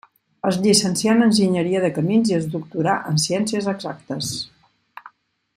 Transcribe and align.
Es 0.51 0.55
llicencià 0.61 1.11
en 1.17 1.21
enginyeria 1.25 1.83
de 1.83 1.91
camins 1.99 2.33
i 2.33 2.37
es 2.39 2.49
doctorà 2.57 2.97
en 3.13 3.23
ciències 3.27 3.71
exactes. 3.75 4.35